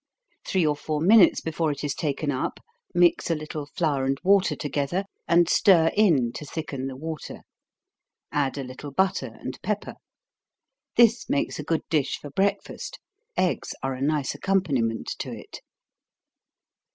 Three 0.47 0.65
or 0.65 0.75
four 0.75 0.99
minutes 0.99 1.41
before 1.41 1.71
it 1.71 1.83
is 1.83 1.93
taken 1.93 2.31
up, 2.31 2.59
mix 2.91 3.29
a 3.29 3.35
little 3.35 3.67
flour 3.75 4.03
and 4.03 4.19
water 4.23 4.55
together, 4.55 5.05
and 5.27 5.47
stir 5.47 5.91
in, 5.95 6.31
to 6.33 6.43
thicken 6.43 6.87
the 6.87 6.95
water; 6.97 7.41
add 8.31 8.57
a 8.57 8.63
little 8.63 8.89
butter 8.89 9.37
and 9.39 9.61
pepper. 9.61 9.93
This 10.97 11.29
makes 11.29 11.59
a 11.59 11.63
good 11.63 11.83
dish 11.91 12.17
for 12.17 12.31
breakfast 12.31 12.97
eggs 13.37 13.75
are 13.83 13.93
a 13.93 14.01
nice 14.01 14.33
accompaniment 14.33 15.05
to 15.19 15.31
it. 15.37 15.59